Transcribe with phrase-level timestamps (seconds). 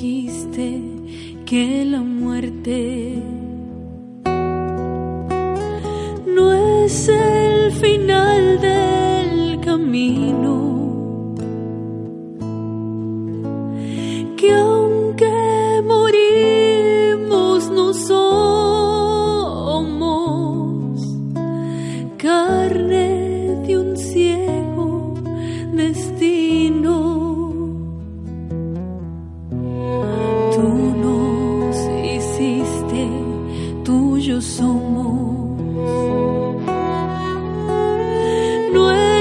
[0.00, 0.80] dijiste
[1.44, 3.20] que la muerte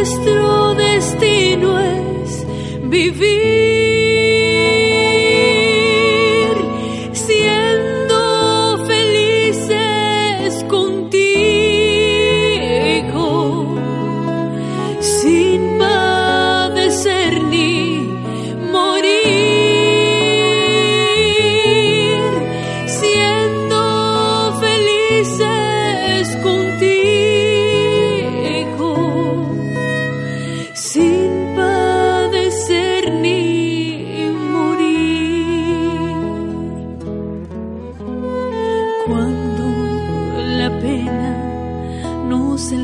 [0.08, 2.46] nuestro destino es
[2.84, 3.77] vivir.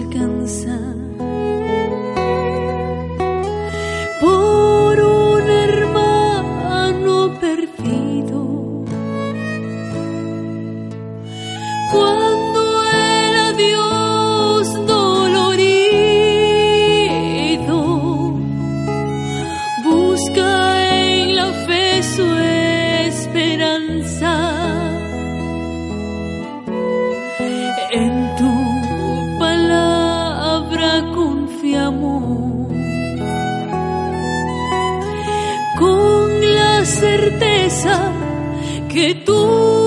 [0.09, 1.42] 根深。
[37.03, 38.13] certeza
[38.87, 39.82] que tú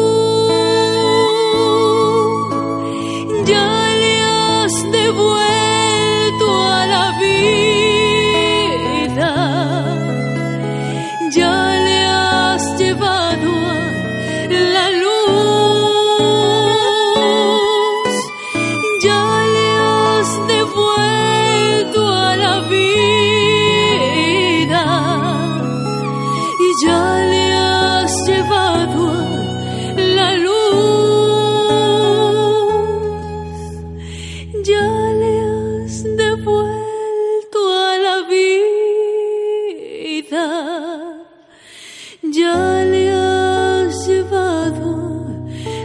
[42.22, 44.90] ya le has llevado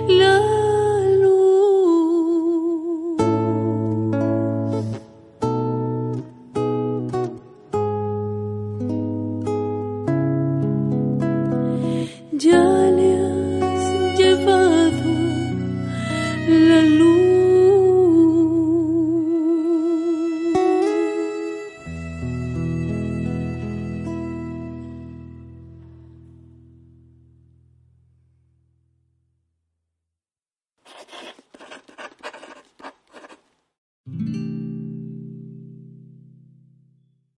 [0.08, 0.38] la
[1.22, 1.42] luz.
[12.34, 12.66] Ya
[12.98, 15.12] le has llevado
[16.48, 17.21] la luz.